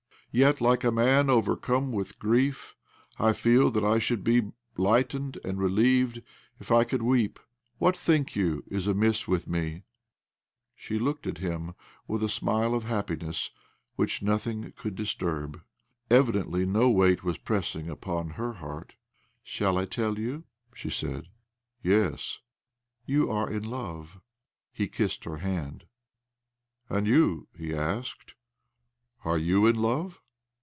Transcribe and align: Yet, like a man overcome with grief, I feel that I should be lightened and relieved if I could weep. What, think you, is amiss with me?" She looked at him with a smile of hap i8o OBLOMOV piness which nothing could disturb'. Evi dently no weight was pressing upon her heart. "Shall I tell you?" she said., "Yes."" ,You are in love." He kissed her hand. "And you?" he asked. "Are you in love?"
Yet, 0.33 0.61
like 0.61 0.85
a 0.85 0.93
man 0.93 1.29
overcome 1.29 1.91
with 1.91 2.17
grief, 2.17 2.77
I 3.19 3.33
feel 3.33 3.69
that 3.71 3.83
I 3.83 3.99
should 3.99 4.23
be 4.23 4.53
lightened 4.77 5.37
and 5.43 5.59
relieved 5.59 6.21
if 6.57 6.71
I 6.71 6.85
could 6.85 7.01
weep. 7.01 7.37
What, 7.79 7.97
think 7.97 8.33
you, 8.33 8.63
is 8.69 8.87
amiss 8.87 9.27
with 9.27 9.45
me?" 9.49 9.83
She 10.83 10.97
looked 10.97 11.27
at 11.27 11.39
him 11.39 11.75
with 12.07 12.23
a 12.23 12.29
smile 12.29 12.73
of 12.73 12.85
hap 12.85 13.07
i8o 13.07 13.17
OBLOMOV 13.17 13.27
piness 13.27 13.49
which 13.97 14.21
nothing 14.21 14.71
could 14.77 14.95
disturb'. 14.95 15.61
Evi 16.09 16.29
dently 16.31 16.65
no 16.65 16.89
weight 16.89 17.25
was 17.25 17.37
pressing 17.37 17.89
upon 17.89 18.29
her 18.29 18.53
heart. 18.53 18.95
"Shall 19.43 19.77
I 19.77 19.83
tell 19.83 20.17
you?" 20.17 20.45
she 20.73 20.89
said., 20.89 21.27
"Yes."" 21.83 22.39
,You 23.05 23.29
are 23.29 23.51
in 23.51 23.63
love." 23.63 24.21
He 24.71 24.87
kissed 24.87 25.25
her 25.25 25.39
hand. 25.39 25.83
"And 26.89 27.05
you?" 27.05 27.49
he 27.53 27.75
asked. 27.75 28.35
"Are 29.23 29.37
you 29.37 29.67
in 29.67 29.75
love?" 29.75 30.19